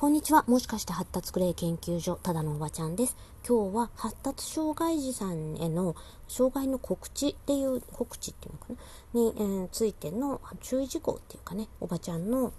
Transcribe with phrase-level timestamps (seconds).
[0.00, 0.44] こんにちは。
[0.46, 3.14] もしかして発達クレイ研究所、ただのおばちゃんです。
[3.46, 5.94] 今日は発達障害児さんへの
[6.26, 9.20] 障害の告知っていう、告知っていうのかな？
[9.20, 12.54] に、えー、ついての注意事項っていうかね、おばちゃんの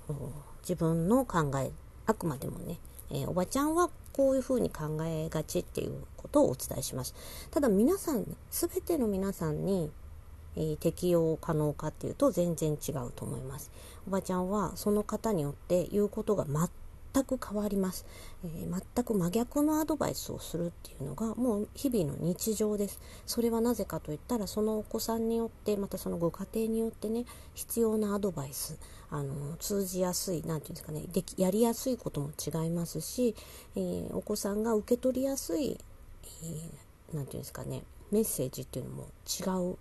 [0.62, 1.72] 自分の考え、
[2.06, 2.78] あくまでもね、
[3.10, 7.16] えー、おばちゃんはこういうふうに考えがちっていうことをお伝えします。
[7.50, 9.90] ただ皆さん、すべての皆さんに、
[10.56, 13.72] え、適用可能かっていうと全然違うと思います。
[14.08, 16.46] おばちゃんはその方によって言うことが
[17.14, 18.06] 全く変わります、
[18.44, 23.00] えー、全く真逆のアドバイスをするっていうのがもう日々の日常です。
[23.26, 28.78] それはなぜかといったらそのお子さんによってまたそのご家庭によってね必要なアドバイス
[29.10, 33.36] あの通じやすい何て言うんですかねできやりやすいことも違いますし、
[33.76, 35.78] えー、お子さんが受け取りやすい
[36.42, 36.68] 何、えー、て
[37.14, 39.78] 言うんですかねメッセージっていうのも違う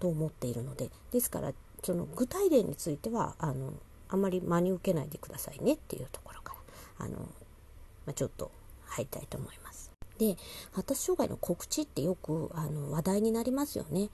[0.00, 3.72] と思っているのでですからその具体例についてはあの
[4.08, 6.53] あまり真に受けないでくださいねっていうところから。
[6.98, 8.50] あの、まあ、ちょっと
[8.86, 9.90] 入りたいと思います。
[10.18, 10.36] で
[10.72, 14.10] 発達障害の告知ってよくあの話題になりますよね。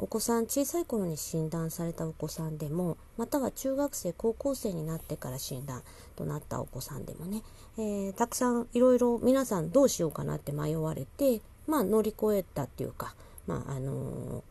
[0.00, 5.82] お子さん小さい頃に診断されたお子さんでもまたは中学生高校生になってから診断
[6.16, 7.42] となったお子さんでもね、
[7.76, 13.14] えー、たくさんいろいろ皆さんどうしようかなって迷われて、まあ、乗り越えたっていうか、
[13.46, 14.42] まああのー、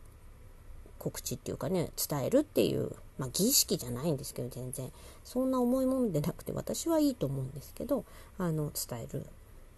[0.98, 4.90] 告知っていうかね伝えるっていうまあ、儀式じゃないんですけど全然
[5.22, 8.04] そんな重いものでなくて私はいいと思うんですけど
[8.38, 9.26] あの伝える、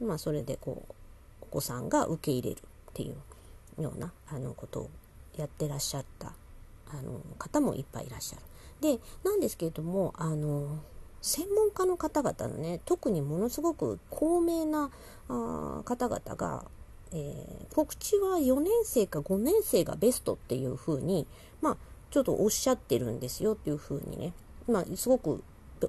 [0.00, 0.94] まあ、それでこう
[1.42, 2.62] お子さんが受け入れるっ
[2.94, 3.12] てい
[3.78, 4.90] うようなあのことを
[5.36, 6.32] やってらっしゃった
[6.88, 8.42] あの方もいっぱいいらっしゃる。
[8.80, 10.78] でなんですけれどもあの
[11.20, 14.90] 専門家の方々のね特にものすごく高名な
[15.28, 16.64] あ方々が、
[17.12, 21.26] えー、告知は4年生か5年生がベストっていうふうに
[21.60, 21.76] まあ
[22.10, 24.32] ちょっとおっしゃってるんですよっていうふうにね、
[24.68, 25.42] まあ、すごく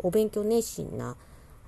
[0.04, 1.16] お勉強熱心な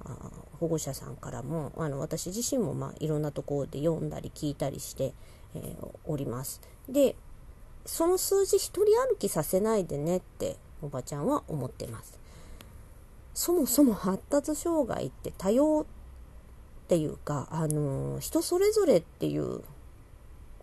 [0.03, 0.15] あ
[0.59, 5.13] 保護者さんからもあの私自身も、まあ、いろんなところで読んだり聞いたりして、
[5.55, 6.61] えー、おります。
[6.87, 7.15] で
[7.85, 12.19] その数字一人歩きさせないでねっておばちゃんは思ってます。
[13.33, 15.85] そもそも発達障害って多様
[16.89, 19.61] っていうか、あの、人それぞれっていう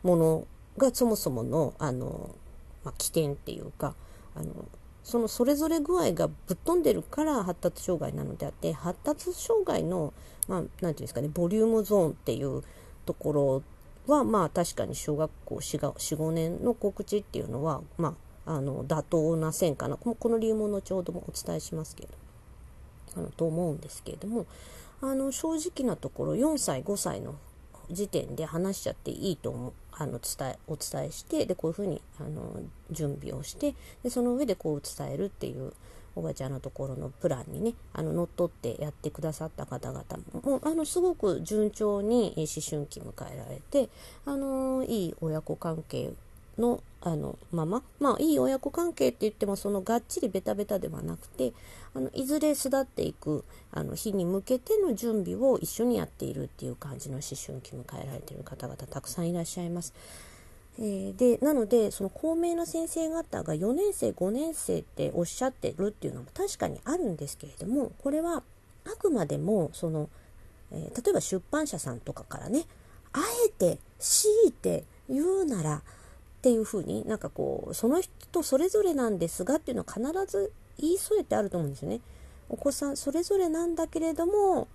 [0.03, 0.47] もの
[0.78, 2.34] がそもそもの、あの
[2.87, 3.94] まあ、起点っていうか
[4.36, 4.53] あの
[5.03, 10.15] そのそれぞれ具合がぶっ飛んでるから発達障害なのであって発達障害の
[10.48, 12.62] まあ、て言うんですかねボリュームゾーンっていう
[13.04, 13.62] ところ
[14.06, 18.15] はまあ確かに小学校45年の告知っていうのはま
[18.47, 19.97] ああの妥当な線かな。
[19.97, 22.10] この理由も後ほどもお伝えしますけど
[23.16, 24.47] あのと思うんですけれども
[25.01, 27.34] あの正直なところ4歳5歳の
[27.91, 35.73] 時点で話しちゃっていいと思うあの伝えお伝えしてでこういうふうにあの準備をしてでその上でこう伝えるっていう
[36.17, 40.05] おばちゃんのところのプランにねあの乗っ取ってやってくださった方々
[40.43, 43.91] もあのすごく順調に思春期迎えられて
[44.25, 46.13] あのいい親子関係
[46.59, 47.83] のあのまま？
[48.00, 51.53] まあいい親子関係って言ってもそのがっちりベタベタではなくて
[51.94, 59.95] あのいずれ巣立っていくあの日に向けての準備を一緒にやっているっていう感じの思春期迎えられている方々たくさんいらっしゃいます。
[60.78, 68.43] えー、でなのでその高名な先生方が4年生5年生っておっしゃってるっていうのも確かにあるんですけれどもこれは
[68.84, 70.11] あくまでもその、
[70.71, 72.65] えー、例えば出版社さんとかからね
[73.12, 75.83] あえて強いて言うなら
[76.36, 82.00] っていうふうになんかこうその人それぞれなんですがっていうのは必ず言い添えてあると思うんですよね。
[82.48, 84.69] お子さんそれぞれなんだけれども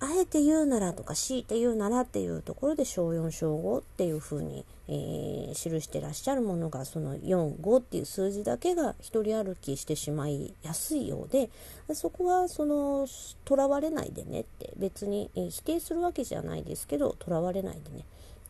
[0.00, 11.50] あえて言うならとか強いて言うならっていうところで小4小5っていうふうに、えー、記してらっしゃるものがその45っていう数字だけが一人歩きしてしまいやすいようで
[11.94, 13.08] そこはその
[13.44, 18.04] とらわれないでねって別に、否定するわけじゃないですけどとらわれないでね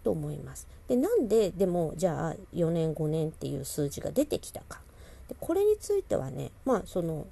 [0.09, 0.67] と思います。
[0.89, 4.81] でなんででもじゃあ4年5年っていう数字が出てきたか。
[5.29, 7.27] でこれについてはねまあその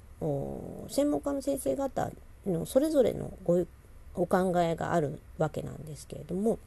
[0.87, 2.11] 専門家の先生方
[2.45, 3.65] のそれぞれのご
[4.13, 6.59] お考えがあるわけなんですけれども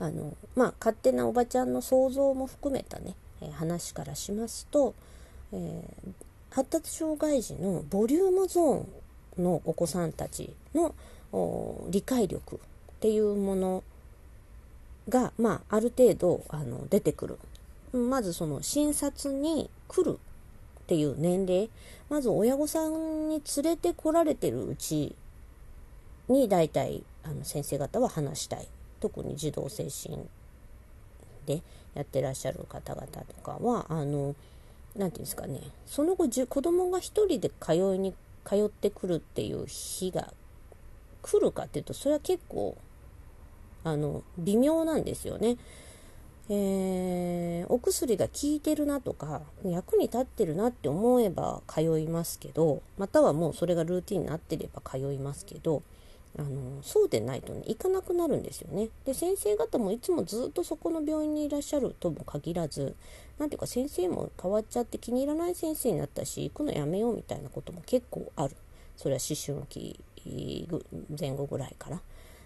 [0.00, 3.14] あのまあ勝手なおばちゃんの想像も含めたね、
[3.52, 4.92] 話からしますと、
[5.52, 6.12] えー、
[6.50, 10.92] 発達障害児のボリュームゾーンのお子さんたちの
[11.90, 12.58] 理解力っ
[12.98, 13.84] ていうもの
[15.08, 17.38] が、まあ、ある程度あの出てくる。
[17.92, 20.18] まずその診察に来る
[20.80, 21.70] っていう年齢、
[22.08, 25.14] まず親御さんに連れてこられてるうち
[26.28, 28.68] に大体あの先生方は話したい。
[29.00, 30.18] 特に児童精神
[31.44, 31.62] で
[31.94, 34.34] やってらっしゃる方々とかは、あの、
[34.96, 38.14] なんていうんですかね、その後じ、子供が一人で通いに
[38.44, 40.32] 通ってくるっていう日が
[41.24, 42.76] 来るかっていうとそれは結構
[43.84, 45.56] あの微妙なんですよね。
[46.50, 55.82] えー、お薬が効いてるなとか役に立ってるなって思えば通いますけどまたはもうそれがルーティンになってれば通いますけど
[56.38, 58.88] あのそうでないとね行かなくなるんですよね。
[59.06, 62.94] で先生方もいつもずっとそこの病院にいらっしゃるとも限らず
[63.38, 68.56] 何ていうか先生も変わっちゃって気に入らない先生になったし行くのやめようみたいなことも結構ある
[68.96, 69.98] それは思春期
[71.18, 72.02] 前後ぐらいから。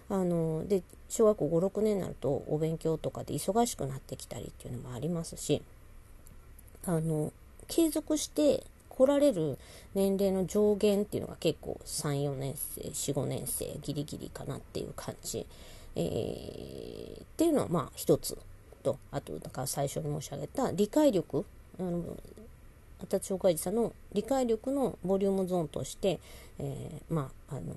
[0.09, 5.61] あので小学校56年になるとお勉強とかで忙しくなってきたりっていうのもありますし
[6.85, 7.31] あの
[7.67, 9.57] 継続して来られる
[9.95, 15.45] 年齢の上限っていうのが結構34年生45年生ギリギリかなっていう感じ、
[15.95, 18.37] えー、っていうのはまあ一つ
[18.83, 21.45] とあとだから最初に申し上げた理解力
[21.79, 22.03] あの
[22.99, 26.19] 発達障害児さんの理解力のボリュームゾーンとして、
[26.59, 27.73] えー、まああの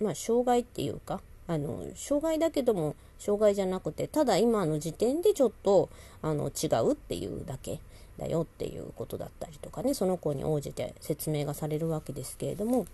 [0.00, 5.88] まあ障害っていうかあの障害だけども障害じゃなくてただ今の時点でちょっと
[6.22, 7.80] あの違うっていうだけ
[8.18, 12.86] だよっていうことだったりとかねその子に応じて説明がされるわけですけれども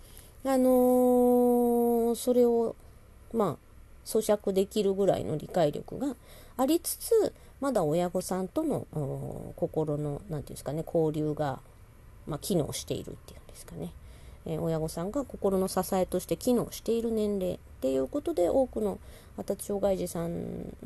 [0.44, 2.74] あのー、それを
[3.32, 3.72] まあ
[4.04, 6.16] 咀嚼できるぐらいの理解力が
[6.56, 8.86] ありつつまだ親御さんとの
[9.56, 11.60] 心の何て言うんですかね交流が、
[12.26, 13.92] まあ、機能しているっていうんですかね、
[14.46, 18.98] え、親御さんが心の支えとして機能している年齢っていうことで多くの
[19.36, 20.76] 発達障害児さん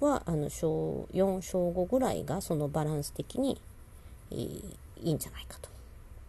[0.00, 3.60] はあの小4小5ぐらいがそのバランス的に
[4.30, 5.58] いいんじゃないか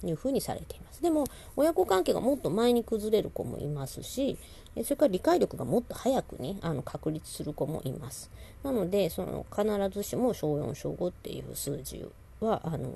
[0.02, 1.02] というふうにされています。
[1.02, 4.38] でも親子関係がもっと前に崩れる子もいますし
[4.84, 8.30] それから理解力がもっと早くにあの確立する子もいます。
[8.64, 12.06] なのでその必ずしも小4小5っていう数字
[12.40, 12.92] はあの、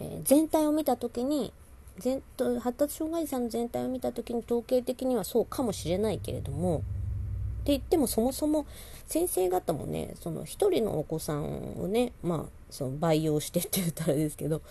[0.00, 1.52] え、全体を見た時に
[1.98, 2.22] 全
[2.60, 8.66] 発達障害者の全体を見た時に統計的にはそうかもしれないけれどもって言ってもそもそも
[9.06, 14.62] 先生方もねその1人のお子さんをねまあその培養してって言ったらですけど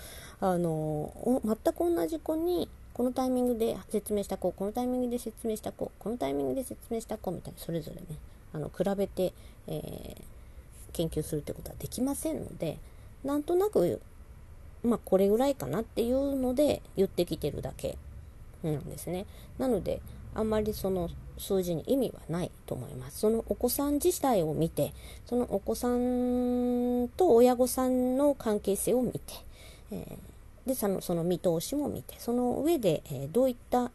[0.41, 8.05] あの全く同じ子にこのタイミングで説明した子このタイミングで説明した子このタイミングで説明した子みたいなそれぞれね
[8.53, 9.33] あの比べて、
[9.67, 10.21] えー、
[10.91, 12.77] 研究するってことはできませんので
[13.23, 14.01] なんとなく
[14.83, 17.97] まあこれぐらいかなっていうので言ってきてるだけ
[18.63, 19.25] なんですね。
[19.57, 20.01] なので
[20.33, 23.19] あんまりその数字に意味はないと思います。
[23.19, 24.93] そのお子さん自体を見て、
[25.25, 29.19] そのお子さんと親御さんの関係性を見て、
[29.91, 33.91] えー、でそのその見通しも見て、その上で、えー、どういった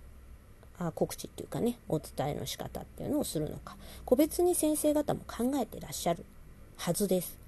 [0.79, 6.25] あ告知っていうかね、お伝えの仕方っていうのをするのか、個別に先生方も考えてらっしゃる
[6.77, 7.39] はずです。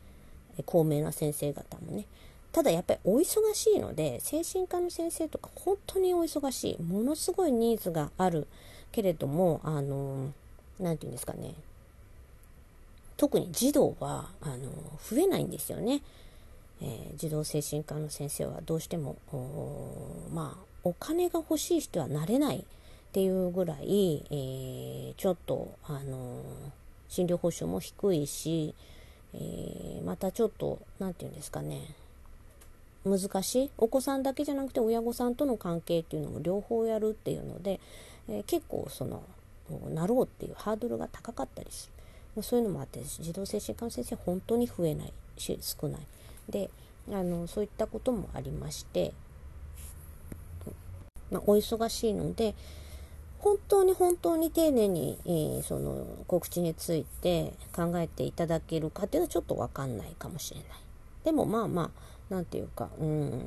[0.56, 2.06] えー、高名な先生方もね。
[2.52, 6.82] ただやっぱりお忙しいので、精神科の先生とか本当にお忙しい。
[6.82, 8.46] ものすごいニーズがある
[8.92, 10.32] けれども、あの、
[10.80, 11.54] 何て言うんですかね。
[13.16, 14.70] 特に児童は、あの、
[15.10, 16.02] 増えないんですよね。
[16.80, 19.16] えー、児童精神科の先生はどうしても、
[20.32, 22.62] まあ、お金が欲しい人はなれないっ
[23.12, 26.42] ていうぐらい、えー、ちょっと、あの
[27.08, 28.74] 診療報酬も低いし、
[29.34, 31.94] えー、またちょっと、何て言うんですかね、
[33.08, 33.70] 難しい。
[33.78, 37.80] お子さんだけじゃなくて親御さんとの関係っていうのも両方やるっていうので、
[38.28, 39.22] えー、結構その
[39.90, 41.90] なろうっていうハードルが高かったりす
[42.36, 46.00] るそういうのもあって児童精神科の先生本当に増えないし少ない。
[46.48, 46.70] で
[47.10, 49.12] あのそういったこともありまして、
[51.30, 52.54] まあ、お忙しいので
[53.38, 60.68] 本当に本当に丁寧に、えー、その告知について考えていただけるかっていうのはちょっと分かんないかもしれない。
[61.24, 61.90] でもまあまあ
[62.30, 63.42] 何て言うか、うーん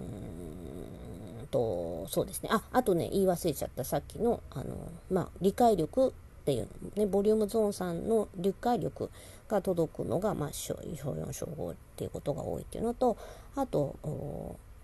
[1.51, 2.50] と、そうですね。
[2.51, 4.75] あ、あとね、言い忘れちゃった、さっきの、あの、
[5.11, 6.11] まあ、理解力っ
[6.45, 9.09] ていうのね、ボリュームゾーン3の理解力
[9.47, 13.17] が届くのが、まあ、小4、小5っていうことが多いっていうのと、
[13.55, 13.95] あと、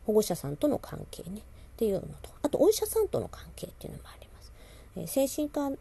[0.05, 1.41] 保護者さんとの関係ね、っ
[1.77, 4.51] ていうのと、あと、お医者さんとの関係っていうのもあります。
[4.95, 5.71] えー、精神科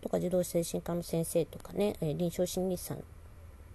[0.00, 3.02] とか児童精神科の先生とかね、えー、臨床心理士さん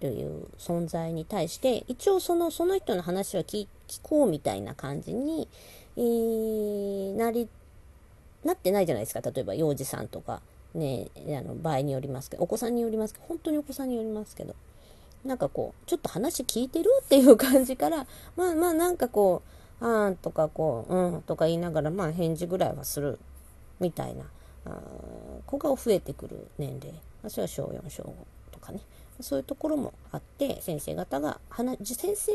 [0.04, 3.66] という存在に対して一応そのその人の話は聞
[4.02, 5.48] こうみたいな感じに、
[5.96, 7.48] えー、なり
[8.44, 9.22] なってないじゃないですか。
[9.22, 10.42] 例えば幼児さんとか。
[10.74, 14.54] ねあの場合によりますけどお子さんによりますけど本当にお子さんによりますけど。
[15.24, 18.06] なんかこうちょっと話聞いてるっていう感じから
[18.36, 19.40] まあまあなんかこ
[19.80, 23.18] うあーとかこううんとか言いながらまあ返事ぐらいはする
[23.80, 24.24] みたいな
[25.46, 26.92] 子が増えてくる年齢。
[27.28, 28.80] それは小4小5とかね。
[29.20, 32.32] そういうところもあって先生方が話先生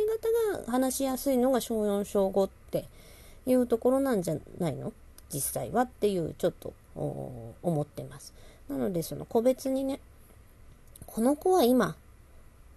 [0.53, 2.85] 方が話しやすいのが小4小5って
[3.45, 4.93] いうところなんじゃないの？
[5.31, 8.33] 実際はっていうちょっと思ってます。
[8.69, 9.99] なのでその個別にね
[11.05, 11.95] この子は今っ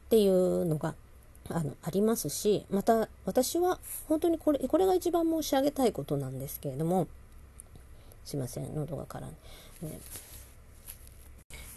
[0.08, 0.94] ていうのが
[1.48, 3.78] あのありますしまた私は
[4.08, 7.08] 本当にこれこれが一番申し上げたいことなんですけれども
[8.24, 9.22] すいません喉が絡ん
[9.82, 9.98] で、ね。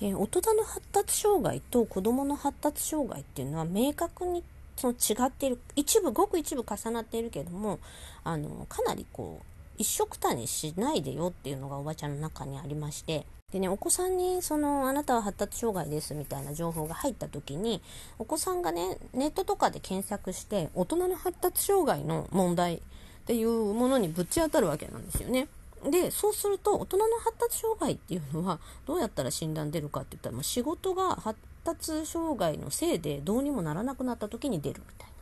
[0.07, 4.43] え、大人の発達障害と子どもの発達障害っていうのは明確に
[4.75, 7.79] その違っている一部ごく一部重なっているけども
[8.23, 9.45] あのかなりこう
[9.77, 17.81] 一緒くたにしないでよっていうのがおばちゃんの中にありましてでねお子さんにそのあなたは発達障害ですみたいな情報が入った時に
[18.19, 22.79] お子さんがねネットとかで検索して大人の発達障害の問題っ
[23.25, 25.47] ていうものにぶち当たるわけなんですよね。
[25.89, 35.13] でそうすると大人の発達障害っていうのはどうやったら診断出るかって言ったらもう仕事が発達障害のせいでどうにもならなくなった時に出るみたいな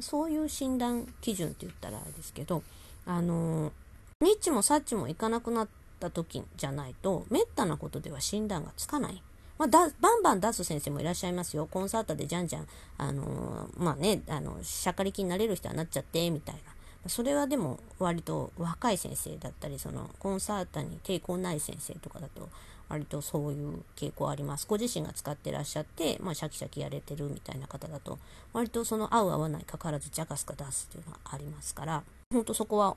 [0.00, 2.62] そういう診断基準って言ったらあれですけど
[3.06, 3.72] あの
[4.20, 5.68] ニッチもサッチもいかなくなっ
[6.00, 9.22] た時じゃないとめったなことでは診断がつかない。
[9.58, 11.66] まあ、だバンバン出す先生もいらっしゃいますよ。
[11.66, 16.60] コンサートでじゃんじゃん、あのー、まあね、あの、しゃかりきになれる人はなっちゃって、みたいな。
[17.08, 22.48] それはでも割と若い先生だったりそのコンサートに抵抗ない先生とかだと
[22.88, 24.66] 割とそういう傾向あります。
[24.66, 28.18] ご自身が使ってらっしゃって、まあ、シャキシャキやれてるみたいな方だと
[28.52, 32.96] 割とその合う合わないかかわらずジャカスカ出すっていうのがありますから本当そこは、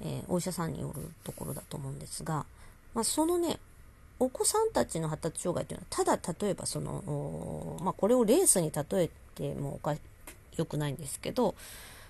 [0.00, 2.46] えー、お医者さんによるところだと思うんですが、
[2.94, 3.58] まあ、そのね
[4.18, 9.94] お子さんたちの発達障害というのはただ例えばその、まあ、これをレースに例えてもおか
[10.56, 11.54] よくないんですけど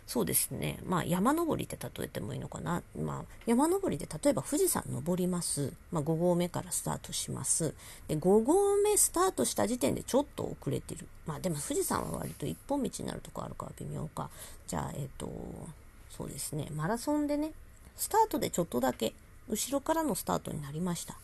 [0.08, 0.78] そうですね。
[0.86, 2.82] まあ山登りって例えてもいいのかな。
[2.98, 5.74] まあ山登りで例えば富士山登ります。
[5.92, 7.74] まあ5合目からスタートします。
[8.08, 11.06] で5合目スタートした時点でちょっと遅れてる。
[11.26, 14.30] まあでも富士山は割と一本道になるとこあるから微妙か。
[14.66, 15.30] じゃあえっ、ー、と、
[16.08, 16.68] そうですね。
[16.74, 17.52] マラソンでね、
[17.94, 19.12] スタートでちょっとだけ
[19.50, 21.18] 後ろからのスタートになりました。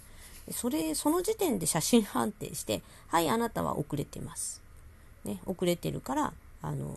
[0.52, 4.60] それ、その時点で写真判定して、はい、あなたは遅れてます。
[5.24, 6.94] ね、遅れてるから、あの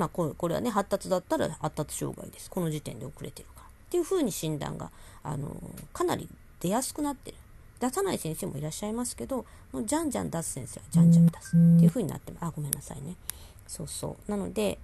[0.00, 2.48] まあ、これはね、発達だったら発達障害です。
[2.48, 3.66] この時点で遅れてるから。
[3.66, 4.90] っていうふうに診断が、
[5.22, 5.54] あの
[5.92, 6.26] かなり
[6.58, 7.36] 出やすくなってる。
[7.80, 11.48] 出さない先生もいらっしゃいますけど、もうじゃんじゃん出す先生はじゃんじゃん出す。
[11.48, 12.44] っていうふうになってます。
[12.46, 13.14] あ、ごめんなさいね。
[13.66, 14.30] そうそう。
[14.30, 14.78] なので、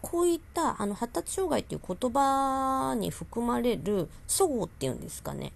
[0.00, 5.52] こういったあの発達障害っていう言葉に含まれる祖語っていうんですかね。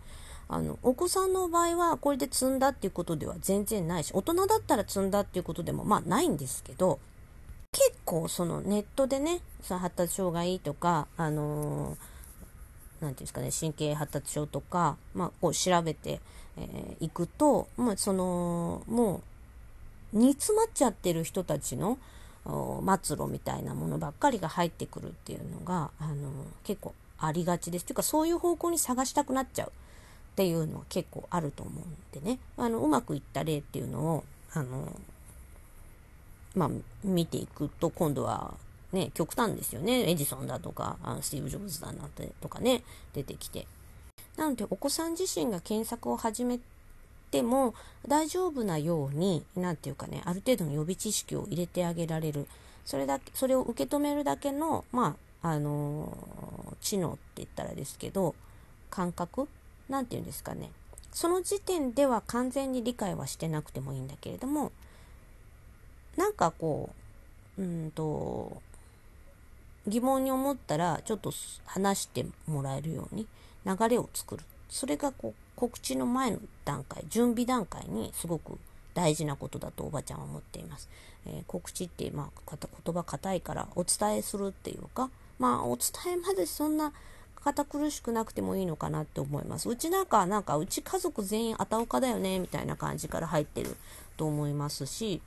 [0.49, 6.99] あのお子さんの場合はこれで積んだっていうことでは全然ないし大人だったら積んだっていうことでもまあないんですけど
[7.73, 16.19] 結構そのネットでね、その発達障害とか、あのー、なんていうんですかね、神経発達症とか、まあ、こう調べてい、
[16.57, 19.23] えー、くと、まあ、その、も
[20.13, 21.99] う、煮詰まっちゃってる人たちの
[22.45, 26.17] 末路みたいなものばっかりが入ってくるっていうのが、あのー、
[26.65, 27.85] 結構ありがちです。
[27.85, 29.73] というか、そういう方向に探したくなっちゃうっ
[30.35, 34.93] ていうのは結構あると思うんでね、あの、うまくいった例っていうのを、あの
[36.55, 36.71] まあ、
[37.05, 38.55] 見ていくと、今度は、
[38.93, 40.11] ね、極端ですよね。
[40.11, 42.09] エジソンだとか、あのスティーブ・ジョブズだな
[42.41, 42.83] とかね、
[43.15, 43.67] 出てきて。
[44.37, 46.59] なので、お子さん自身が検索を始め
[47.31, 47.75] ても
[48.09, 52.49] 大丈夫なように、なんていうかね、ある程度の予備知識を入れてあげられる。
[52.85, 58.35] それだけ、それを受け止めるだけの、まあ、あのー、知能って言ったらですけど、
[58.91, 59.49] 感覚？
[59.89, 60.71] なんていうんですかね。
[61.13, 64.73] その時点では完全に理解はしてなくてもいいんだけれども、
[66.17, 66.91] なんかこ
[67.59, 68.61] う、うんと、
[69.87, 71.33] 疑問に思ったら、ちょっと
[71.65, 73.27] 話してもらえるように
[73.65, 74.45] 流れを作る。
[74.69, 78.59] それがこう告知の前の段階、準備段階にすごく
[78.95, 80.89] 大事なことだとおばちゃんは思っています。
[81.27, 86.93] えー、告知って、まあ、言葉硬いからお伝えするっていうか、まあ、お伝えまでそんな
[87.43, 89.69] 堅苦しくなくてもいいのかなって思います。
[89.69, 93.77] うちなんか、なんか、うち家族全員あたおかだよね、みたいな感じから入ってる
[94.17, 95.23] と思いますし、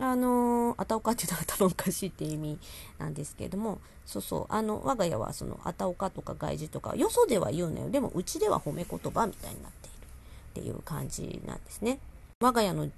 [0.00, 2.58] あのあたおかっていうのは頭おかしいって意味
[2.98, 7.90] なんですけれども、そうそう、あの、我が家はその、あたおかとか外事とか、よそでは言うのよ。
[7.90, 11.98] でも、うちでは褒め言葉みたいになっているっていう感じなんですね。
[12.40, 12.88] 我が家の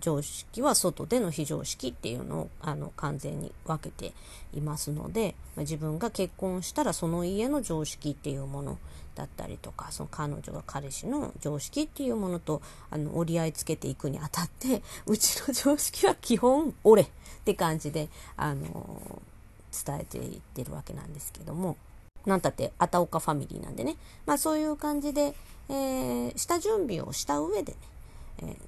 [0.00, 4.12] 常識は外での非常識っていうのをあの完全に分けて
[4.52, 8.78] いますので、まあ、自分が結婚したらその家の常識っていうもの
[9.18, 17.08] だったりとかその彼女が彼氏の常識っていうものとあの折り合いつけていくにあたって うちの常識は基本俺っ
[17.44, 19.20] て感じであの
[19.84, 21.76] 伝えていってるわけなんですけども。
[22.26, 23.96] なんたってあたおかファミリーなんでね。
[24.26, 25.34] まあそういう感じで、
[25.70, 27.78] えー、下準備をした上でね、
[28.38, 28.58] えー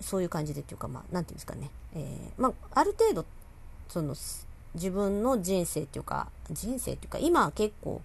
[0.00, 3.26] そういう感じでっていうか、まあ、なんていうんですかね、えー、まあ、ある程度、
[3.86, 4.14] その、
[4.74, 8.02] 自分の人生っていうか人生っていうか今は結構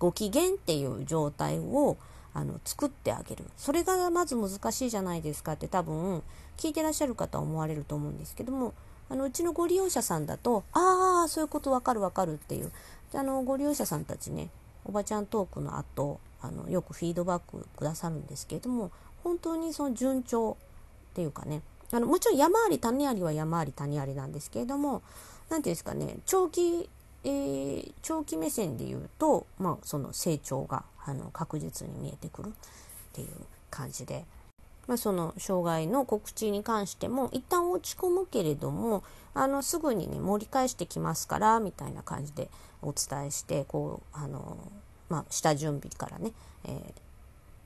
[0.00, 1.96] ご機嫌っていう状態を
[2.34, 3.44] あの作ってあげる。
[3.56, 6.22] それがまず難しいじゃないですかって多分
[6.56, 8.74] 聞いてらっしゃる方は思われると思うんですけども
[9.08, 12.72] あのうちのご利用者さんだとああそういうことわかるわかるっていう。
[13.12, 14.50] あのご利用者さんたちね
[14.84, 18.90] おばちゃんトークの後あのよくフィードバックくださるんですけれども
[19.22, 20.56] 本当にその順調
[21.12, 25.02] っていうかねあのもちろん山あり谷ありは山あり谷ありなんですけれども
[25.50, 26.88] 何ていうんですかね長期、
[27.24, 32.52] えー、長期目線で言うと、まあ、その成長があの確実に見えてくるっ
[33.12, 33.28] ていう
[33.70, 34.24] 感じで。
[34.86, 42.48] まあ、その障害の告知に関しても一旦落ち込むけれどもあのすぐにね盛り返してきますからみたいな感じで
[42.82, 44.58] お伝えしてこうあの、
[45.08, 46.32] まあ、下準備からね、
[46.64, 46.82] えー、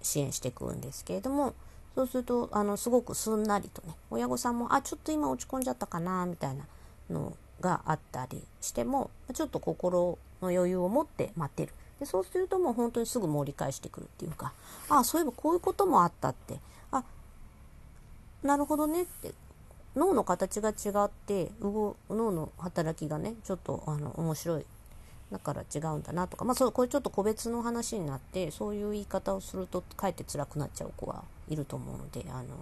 [0.03, 1.55] 支援していくんですけれども
[1.95, 6.67] そうするとあのすごくすんなりとね親御さんもあちょっと今落ち込んじゃったかなみたいな
[7.09, 11.73] のがあったりしてもちょっと心の余裕を持って待ってる。
[12.01, 14.53] でそうするともう本当にすぐ盛り返してくるっていうか
[14.89, 16.59] ああそういえばこういうこともあったって。
[16.91, 17.05] あ
[18.43, 19.33] なるほどねって。
[19.97, 24.67] 脳の形が違って脳の働きがねちょっとあの面白い。
[25.33, 26.45] だから違うんだなとか。
[26.45, 32.57] まあそうこれちょっと個別の話になってそういう言い方をするとかえって辛くなっちゃう子はいると思うのであの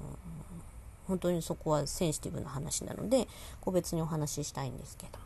[1.13, 3.29] 本当にそこはセンシティブな話なので
[3.61, 5.19] 個別にお話ししたいんですけど。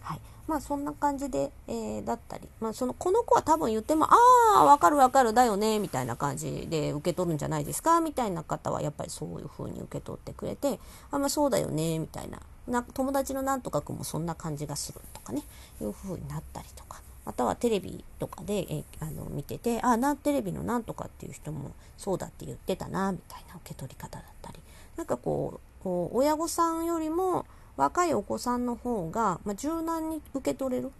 [0.00, 4.16] はい、まあそんな感じで、えー、だったり、まあ、そのこの子は多分言っても「あ
[4.56, 8.00] あ分かる分かるだよね」みたいな感じで受け取るんじゃないですか？
[8.00, 10.80] みたいな方はやっぱりそういう風に受け取ってくれて
[11.12, 12.40] 「あまあそうだよね」みたいな。
[12.66, 15.42] な友達のなんとかくんもそんな感じがするとかね。
[15.80, 17.00] いう風になったりとか。
[17.28, 24.58] またはテレビとかでえあの見ててあなテレビのなんとかっていう人もそうだって言ってたなみたいな受け取り方だったり
[24.96, 27.44] なんかこう親御さんよりも
[27.76, 30.90] 若いお子さんの方が、まあ、柔軟に受け取れる？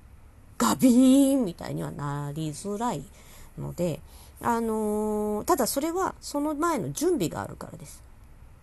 [0.58, 3.02] ガビーンみたいにはなりづらい
[3.56, 4.00] ので、
[4.42, 8.03] あのー、ただそれはその前の準備があるからです。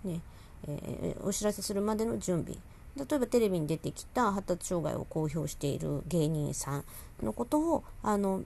[0.04, 0.22] ね
[0.68, 2.60] えー、お知らせするまでの準備。
[2.98, 6.86] 例えばテレビに出てきた発達障害を公表している芸人さん
[7.22, 8.44] のことをあの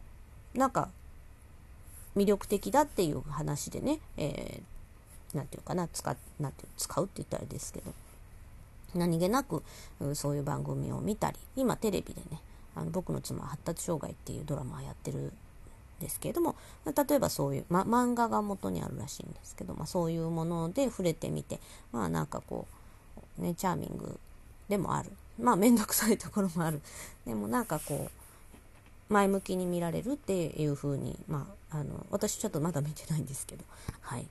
[0.56, 0.90] なんか
[2.16, 7.94] 魅力的だっていう話でね、えー、なんていうかな使なんていう使うって言ったらあれですけど
[8.96, 9.64] 何気なく
[10.16, 12.42] そういう番組を見たり今テレビでね
[12.76, 15.32] あの僕の妻発達障害っていうドラマをやってるん
[16.00, 21.60] ですけれども例えばそういう、ま、漫画が元にあるらしいんですけど、まあ、そういうもので触れてみて
[21.92, 22.68] まあなんかこ
[23.38, 24.20] うねチャーミング
[24.70, 25.12] でもある。
[25.42, 26.82] まあ面倒くさいところもある。
[27.26, 28.10] でもなんかこ
[29.10, 33.64] う前向きに見られるっていう風にまああの私ちょっとまだ見てないんですけど。
[34.02, 34.28] はい。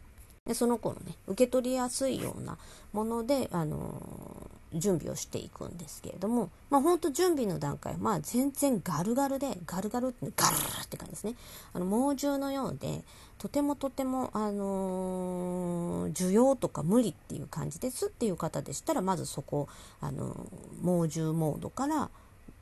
[0.47, 2.57] でその子のね受け取りやすいような
[2.93, 11.35] もので、あのー、準備をしていくんですけれども、まあ、ほんと準備の段階まあ全然ガルガルでガルガルってガルって感じですね
[11.73, 13.03] あの猛獣のようで
[13.39, 19.69] とてもとても、あのー、需要とか無理っていう感じですっていう方でしたらまずそこ、
[20.01, 20.39] あのー、
[20.83, 22.11] 猛獣モードから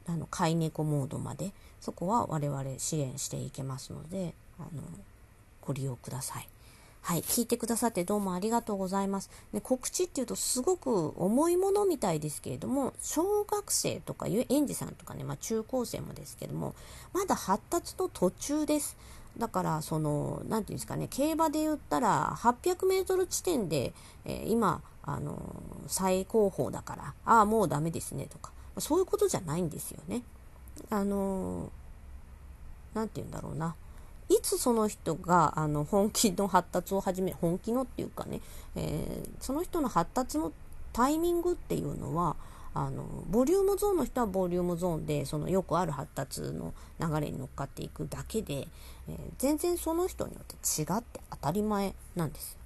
[0.08, 4.82] あの飼い猫モードまでそこは我々支援していけますので、あの
[5.60, 6.48] ご利用ください。
[7.06, 9.30] はい、聞いてくださってどうもありがとうございます。
[9.54, 16.74] で告知っていうとすごく重いものみたいですけれども、小学生とかいう園児さんとかね、まあ、中高生もですけども、
[17.12, 18.96] まだ発達の途中です。
[19.38, 25.40] だから、その、なんていうんですかね、競馬で言ったら、800メートル地点で、えー、今、あの
[25.86, 30.22] 最高峰だから、ああ、もうダメですね、とか、そういうことじゃないんですよね。
[30.90, 31.70] あの
[32.94, 33.76] なんて言うんだろうな。
[34.28, 38.40] いつその人があの本気の発達を始め本気のっていうかね、
[38.74, 40.52] えー、その人の発達の
[40.92, 42.36] タイミングっていうのは
[42.74, 48.68] あのボリュームゾーンの人はボリュームゾーンでそのよくある発達の流れに乗っかっていくだけで、
[49.08, 52.58] えー、全然その人によって違って当たり前なんです。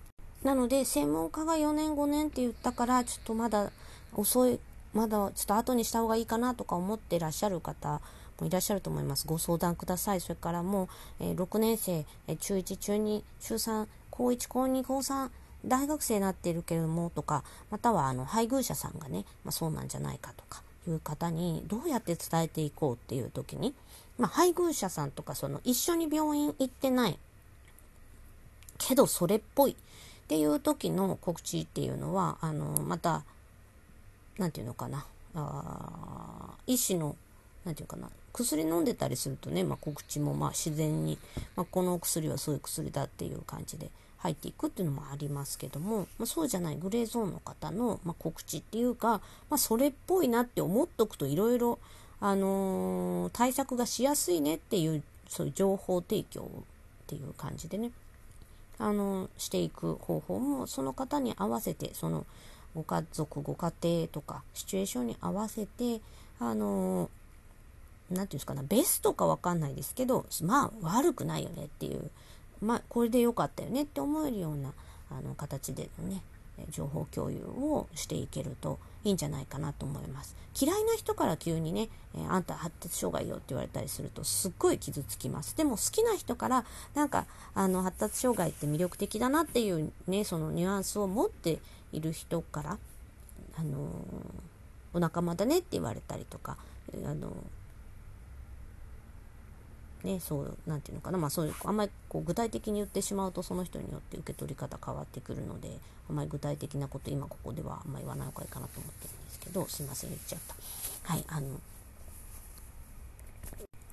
[0.42, 3.70] なので専門家が4年5年って言ったからちょっとまだ
[4.14, 4.59] 遅い
[4.94, 8.01] まだちょっと後にした方がいいかなとか思ってらっしゃる方
[8.40, 9.26] もいらっしゃると思います。
[9.26, 10.20] ご相談ください。
[10.20, 10.88] それからもう、
[11.20, 15.31] えー、6年生、えー、中1、中2、中3、高1、高2、高3、
[15.64, 23.74] 大学生になっているけれどもとか、またはあの配偶者さんがね、まあ、そうなんじゃないかとかいう方にどうやって伝えていこうっていう時に、
[24.18, 27.18] まあ、配偶者さんとかその一緒に病院行ってない
[28.79, 29.74] けどそれっぽいっ
[30.29, 33.24] ていう時の告知っていうのはあのまた
[34.38, 37.16] 何て言うのかなあ医師の
[37.70, 41.18] 何て言うかな薬飲んでたりするとね、まあ、告知もまあ自然に、
[41.56, 51.78] まあ、この薬はそういう薬だっていう感じで入っていくっていうのもありますけども、まあ、そうじゃないグレーゾーンの方の、ま告知っていうか、まそれっぽいなって思っとくといろいろ
[52.20, 56.46] あの、対策がしやすいねっていうそういう情報提供っ
[57.06, 57.92] ていう感じでね
[58.78, 62.26] あのしていく方法もその方に合わせてその
[62.74, 66.00] ご家族ご家庭とかシチュエーションに合わせて
[66.40, 67.11] あの
[68.11, 72.11] 何て言うんですかなベストか分かんないですけどまあ悪くないよねっていう
[72.61, 74.73] まあこれで良かったよねって思えるような
[75.11, 76.23] あの形でのね
[76.70, 80.37] 情報共有をしていけるといいんじゃないかなと思います。
[80.61, 85.57] 嫌いな人から急にね、えー、あんた発達障害よって言われたりするとすっごい傷つきます。
[85.57, 91.61] でも好きな人からなんかあの発達障害って魅力的だなっていうねそのニュアンスを持って
[91.92, 92.79] いる人から
[93.57, 93.81] あのー、
[94.94, 96.59] お仲間だねって言われたりとか
[97.05, 97.33] あの
[100.02, 111.12] ね、そう、なんていうのかな、まあそういう、あんまりこう具体的に言ってしまうとその人によって受け取り方変わってくるので、あんまり具体的なこと今ここではあんまり言わない方がいいかなと思ってるんですけど、すいません、言っちゃった。
[111.12, 111.48] はい、あの、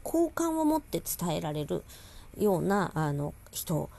[0.03, 1.83] 好感を持って伝えられる
[2.37, 3.89] ような、あの、人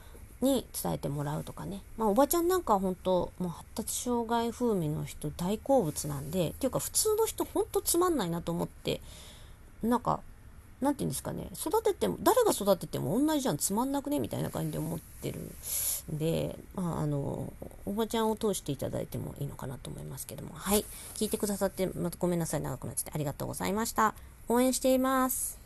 [0.41, 1.83] に伝えてもらうとかね。
[1.97, 9.01] まあおばちゃんなんかは本当、もう発達障害風味の人大好物なんで、っていうか普通の人ほんとつまんないなと思って、
[9.83, 10.21] なんか
[10.81, 14.21] 何て言うんですかね、育てても、誰が育てても同じじゃん、つまんなくね？
[14.21, 15.41] みたいな感じで思ってる
[16.13, 17.53] んで、まあ、あの、
[17.85, 20.85] おばちゃんを通していただいてもいいのかなと思いますけども、はい。
[21.17, 24.15] 聞いてくださって、またごめんなさい、長くなっちゃってありがとうございました。
[24.49, 25.58] 応援しています。